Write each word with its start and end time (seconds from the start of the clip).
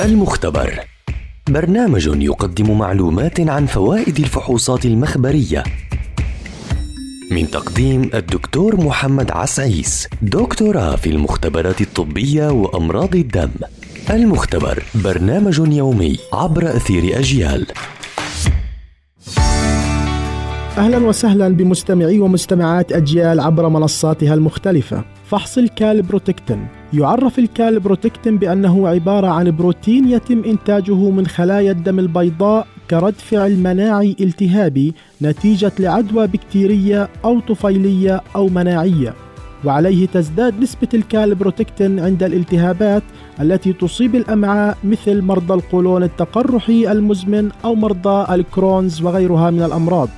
المختبر. 0.00 0.80
برنامج 1.50 2.06
يقدم 2.06 2.78
معلومات 2.78 3.40
عن 3.40 3.66
فوائد 3.66 4.18
الفحوصات 4.18 4.86
المخبرية. 4.86 5.64
من 7.30 7.50
تقديم 7.50 8.10
الدكتور 8.14 8.76
محمد 8.76 9.30
عسعيس 9.30 10.08
دكتوراه 10.22 10.96
في 10.96 11.10
المختبرات 11.10 11.80
الطبية 11.80 12.50
وأمراض 12.50 13.16
الدم. 13.16 13.50
المختبر 14.10 14.82
برنامج 14.94 15.58
يومي 15.58 16.18
عبر 16.32 16.76
أثير 16.76 17.18
أجيال. 17.18 17.66
أهلا 20.78 20.98
وسهلا 20.98 21.48
بمستمعي 21.48 22.20
ومستمعات 22.20 22.92
أجيال 22.92 23.40
عبر 23.40 23.68
منصاتها 23.68 24.34
المختلفة. 24.34 25.04
فحص 25.24 25.58
الكالبروتكتين 25.58 26.66
يعرف 26.92 27.38
الكالبروتكتين 27.38 28.38
بأنه 28.38 28.88
عبارة 28.88 29.26
عن 29.26 29.56
بروتين 29.56 30.08
يتم 30.08 30.44
إنتاجه 30.44 31.10
من 31.10 31.26
خلايا 31.26 31.72
الدم 31.72 31.98
البيضاء 31.98 32.66
كرد 32.90 33.14
فعل 33.14 33.56
مناعي 33.56 34.16
التهابي 34.20 34.94
نتيجة 35.22 35.72
لعدوى 35.78 36.26
بكتيرية 36.26 37.08
أو 37.24 37.40
طفيلية 37.40 38.20
أو 38.36 38.48
مناعية. 38.48 39.14
وعليه 39.64 40.06
تزداد 40.06 40.60
نسبة 40.60 40.88
الكالبروتكتين 40.94 42.00
عند 42.00 42.22
الالتهابات 42.22 43.02
التي 43.40 43.72
تصيب 43.72 44.14
الأمعاء 44.14 44.78
مثل 44.84 45.22
مرضى 45.22 45.54
القولون 45.54 46.02
التقرحي 46.02 46.92
المزمن 46.92 47.50
أو 47.64 47.74
مرضى 47.74 48.34
الكرونز 48.34 49.02
وغيرها 49.02 49.50
من 49.50 49.62
الأمراض. 49.62 50.08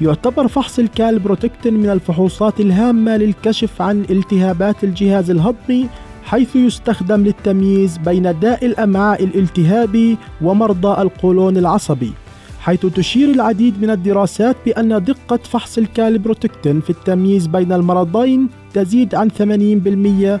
يعتبر 0.00 0.48
فحص 0.48 0.78
الكالبروتكتين 0.78 1.74
من 1.74 1.88
الفحوصات 1.88 2.60
الهامة 2.60 3.16
للكشف 3.16 3.82
عن 3.82 4.04
التهابات 4.10 4.84
الجهاز 4.84 5.30
الهضمي 5.30 5.88
حيث 6.24 6.56
يستخدم 6.56 7.24
للتمييز 7.24 7.98
بين 7.98 8.38
داء 8.40 8.66
الأمعاء 8.66 9.24
الالتهابي 9.24 10.18
ومرضى 10.42 11.02
القولون 11.02 11.56
العصبي 11.56 12.12
حيث 12.60 12.86
تشير 12.86 13.30
العديد 13.30 13.82
من 13.82 13.90
الدراسات 13.90 14.56
بأن 14.66 15.04
دقة 15.04 15.36
فحص 15.36 15.78
الكالبروتكتين 15.78 16.80
في 16.80 16.90
التمييز 16.90 17.46
بين 17.46 17.72
المرضين 17.72 18.48
تزيد 18.74 19.14
عن 19.14 19.30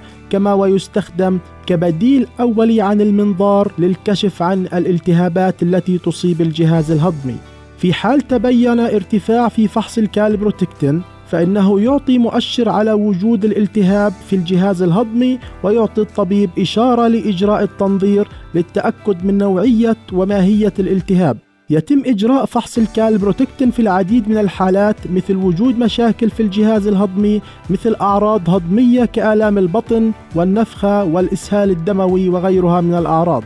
كما 0.30 0.54
ويستخدم 0.54 1.38
كبديل 1.66 2.26
أولي 2.40 2.80
عن 2.80 3.00
المنظار 3.00 3.72
للكشف 3.78 4.42
عن 4.42 4.66
الالتهابات 4.66 5.62
التي 5.62 5.98
تصيب 5.98 6.40
الجهاز 6.40 6.90
الهضمي. 6.90 7.36
في 7.78 7.92
حال 7.92 8.20
تبين 8.20 8.80
ارتفاع 8.80 9.48
في 9.48 9.68
فحص 9.68 9.98
الكالبروتكتين 9.98 11.02
فإنه 11.26 11.80
يعطي 11.80 12.18
مؤشر 12.18 12.68
على 12.68 12.92
وجود 12.92 13.44
الالتهاب 13.44 14.12
في 14.12 14.36
الجهاز 14.36 14.82
الهضمي 14.82 15.38
ويعطي 15.62 16.00
الطبيب 16.00 16.50
إشارة 16.58 17.08
لإجراء 17.08 17.62
التنظير 17.62 18.28
للتأكد 18.54 19.24
من 19.24 19.38
نوعية 19.38 19.96
وماهية 20.12 20.72
الالتهاب. 20.78 21.38
يتم 21.70 22.02
إجراء 22.06 22.44
فحص 22.44 22.78
الكالبروتكتين 22.78 23.70
في 23.70 23.82
العديد 23.82 24.28
من 24.28 24.38
الحالات 24.38 24.96
مثل 25.10 25.36
وجود 25.36 25.78
مشاكل 25.78 26.30
في 26.30 26.40
الجهاز 26.42 26.86
الهضمي 26.86 27.42
مثل 27.70 27.96
أعراض 28.00 28.50
هضمية 28.50 29.04
كآلام 29.04 29.58
البطن 29.58 30.12
والنفخة 30.34 31.04
والإسهال 31.04 31.70
الدموي 31.70 32.28
وغيرها 32.28 32.80
من 32.80 32.94
الأعراض. 32.94 33.44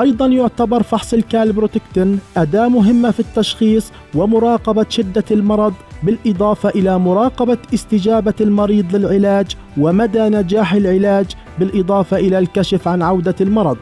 أيضا 0.00 0.26
يعتبر 0.26 0.82
فحص 0.82 1.14
الكالبروتكتين 1.14 2.18
أداة 2.36 2.68
مهمة 2.68 3.10
في 3.10 3.20
التشخيص 3.20 3.92
ومراقبة 4.14 4.86
شدة 4.88 5.24
المرض 5.30 5.74
بالإضافة 6.02 6.68
إلى 6.68 6.98
مراقبة 6.98 7.58
استجابة 7.74 8.34
المريض 8.40 8.96
للعلاج 8.96 9.56
ومدى 9.78 10.20
نجاح 10.20 10.72
العلاج 10.72 11.26
بالإضافة 11.58 12.16
إلى 12.16 12.38
الكشف 12.38 12.88
عن 12.88 13.02
عودة 13.02 13.34
المرض. 13.40 13.76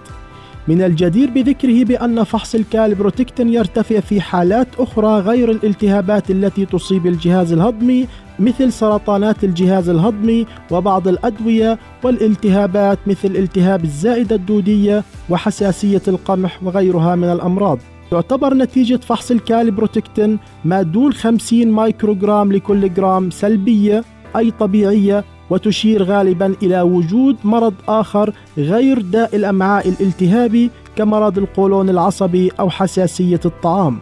من 0.69 0.83
الجدير 0.83 1.31
بذكره 1.31 1.85
بأن 1.85 2.25
فحص 2.25 2.55
الكالبروتكتين 2.55 3.49
يرتفع 3.49 4.01
في 4.01 4.21
حالات 4.21 4.69
أخرى 4.79 5.21
غير 5.21 5.51
الالتهابات 5.51 6.31
التي 6.31 6.67
تصيب 6.67 7.07
الجهاز 7.07 7.53
الهضمي 7.53 8.07
مثل 8.39 8.73
سرطانات 8.73 9.45
الجهاز 9.45 9.89
الهضمي 9.89 10.47
وبعض 10.71 11.09
الأدوية 11.09 11.79
والالتهابات 12.05 12.99
مثل 13.07 13.37
التهاب 13.37 13.85
الزائدة 13.85 14.37
الدودية 14.37 15.05
وحساسية 15.31 16.03
القمح 16.09 16.63
وغيرها 16.63 17.17
من 17.17 17.33
الأمراض. 17.33 17.79
تعتبر 18.11 18.55
نتيجة 18.55 18.97
فحص 18.97 19.31
الكالبروتكتين 19.31 20.39
ما 20.65 20.83
دون 20.83 21.13
50 21.13 21.69
مايكروغرام 21.69 22.53
لكل 22.53 22.95
جرام 22.95 23.31
سلبية 23.31 24.05
أي 24.37 24.51
طبيعية 24.51 25.25
وتشير 25.51 26.03
غالبا 26.03 26.55
إلى 26.63 26.81
وجود 26.81 27.37
مرض 27.45 27.75
آخر 27.89 28.33
غير 28.59 29.01
داء 29.01 29.37
الأمعاء 29.37 29.89
الالتهابي 29.89 30.71
كمرض 30.97 31.39
القولون 31.39 31.91
العصبي 31.91 32.51
أو 32.61 32.71
حساسية 32.71 33.41
الطعام. 33.45 33.99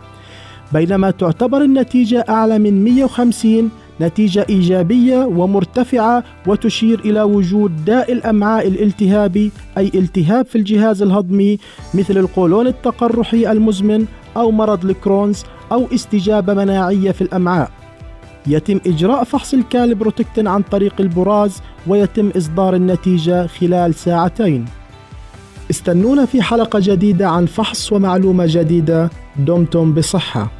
بينما 0.73 1.11
تعتبر 1.11 1.63
النتيجة 1.63 2.25
أعلى 2.29 2.59
من 2.59 2.85
150 2.85 3.71
نتيجة 4.01 4.47
إيجابية 4.49 5.19
ومرتفعة 5.19 6.25
وتشير 6.47 7.01
إلى 7.01 7.23
وجود 7.23 7.85
داء 7.85 8.13
الأمعاء 8.13 8.69
الالتهابي 8.69 9.51
أي 9.79 9.91
التهاب 9.95 10.47
في 10.47 10.59
الجهاز 10.59 11.03
الهضمي 11.03 11.59
مثل 11.95 12.19
القولون 12.19 12.67
التقرحي 12.67 13.53
المزمن 13.53 14.07
أو 14.37 14.51
مرض 14.51 14.85
الكرونز 14.85 15.45
أو 15.73 15.87
استجابة 15.95 16.55
مناعية 16.55 17.11
في 17.11 17.23
الأمعاء. 17.23 17.71
يتم 18.47 18.81
إجراء 18.87 19.25
فحص 19.25 19.55
الكالبروتكتين 19.55 20.47
عن 20.49 20.63
طريق 20.63 20.95
البراز 21.01 21.63
ويتم 21.87 22.31
إصدار 22.37 22.75
النتيجة 22.75 23.47
خلال 23.47 23.95
ساعتين. 23.95 24.65
استنونا 25.71 26.25
في 26.27 26.43
حلقة 26.43 26.79
جديدة 26.83 27.29
عن 27.29 27.47
فحص 27.47 27.93
ومعلومة 27.93 28.45
جديدة. 28.49 29.11
دمتم 29.37 29.95
بصحة. 29.95 30.51